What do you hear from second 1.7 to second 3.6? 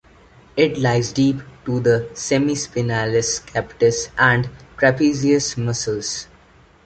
the semispinalis